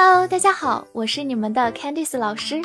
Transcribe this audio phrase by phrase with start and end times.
[0.00, 2.62] Hello，大家好，我是你们的 Candice 老师，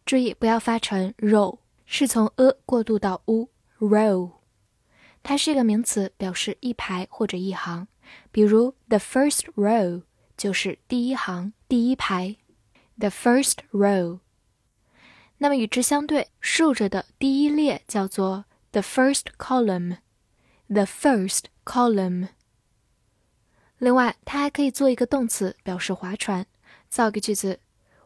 [0.04, 4.32] 注意不要发成 row，，是从 a 过渡到 u，row。
[5.22, 7.88] 它是一个名词，表示一排或者一行。
[8.30, 10.02] 比如 the first row
[10.36, 12.36] 就是第一行、第一排
[12.98, 14.20] ，the first row。
[15.38, 22.28] 那么与之相对，竖着的第一列叫做 the first column，the first column。
[23.77, 26.45] 另外，它还可以做一个动词，表示划船。
[26.87, 27.59] 造个句子：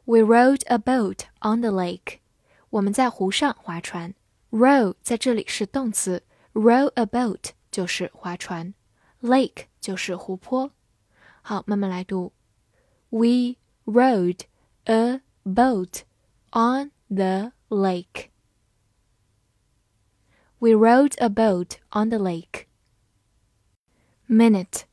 [0.06, 2.20] We rowed a boat on the lake。
[2.70, 4.14] 我们在湖上划船。
[4.50, 6.24] Row 在这里是动词，
[6.54, 8.74] row a boat 就是划船，
[9.22, 10.72] lake 就是湖泊。
[11.42, 12.32] 好，慢慢来读：
[13.10, 14.40] We rowed
[14.86, 16.04] a boat
[16.52, 18.30] on the lake.
[20.60, 22.68] We rowed a boat on the lake.
[24.30, 24.84] Minute.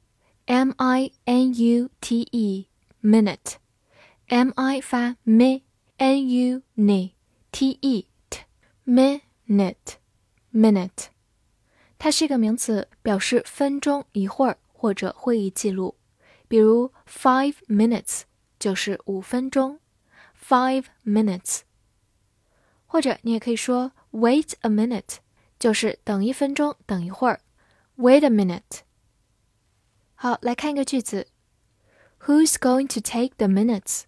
[0.49, 2.69] m i n u t e
[3.03, 5.61] minute，m i 发 m，n
[5.99, 7.11] u n
[7.51, 8.41] t e t
[8.87, 9.97] minute
[10.53, 11.07] minute，
[11.99, 15.97] 它是一个名词，表示分钟、一会儿或者会议记录。
[16.47, 18.23] 比如 five minutes
[18.59, 19.81] 就是五分钟，
[20.39, 21.61] five minutes。
[22.87, 25.17] 或者你也可以说 wait a minute，
[25.59, 27.41] 就是等一分钟，等一会儿，
[27.97, 28.83] wait a minute。
[30.19, 31.27] 好，来看一个句子：
[32.21, 34.05] Who's going to take the minutes？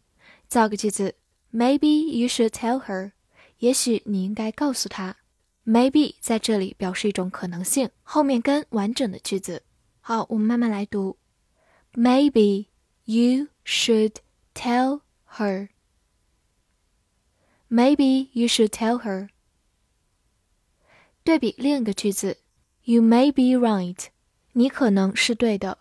[0.46, 1.14] 造个句子：
[1.52, 3.12] Maybe you should tell her。
[3.58, 5.16] 也许你应该告诉她。
[5.69, 9.61] Maybe 在这里表示一种可能性，后面跟完整的句子。
[10.01, 11.19] 好，我们慢慢来读。
[11.93, 12.65] Maybe
[13.03, 14.15] you should
[14.55, 15.01] tell
[15.35, 15.69] her.
[17.69, 19.29] Maybe you should tell her.
[21.23, 22.39] 对比另一个句子
[22.85, 24.07] ，You may be right，
[24.53, 25.77] 你可能是对的。